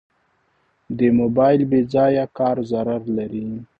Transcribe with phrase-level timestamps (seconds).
[0.97, 3.47] د موبایل بېځایه کار ضرر لري.